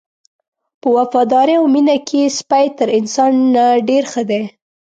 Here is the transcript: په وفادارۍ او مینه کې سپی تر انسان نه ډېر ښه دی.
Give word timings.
په 0.81 0.87
وفادارۍ 0.97 1.55
او 1.59 1.65
مینه 1.73 1.97
کې 2.07 2.21
سپی 2.37 2.65
تر 2.77 2.87
انسان 2.99 3.31
نه 3.53 3.65
ډېر 3.87 4.03
ښه 4.11 4.23
دی. 4.29 4.41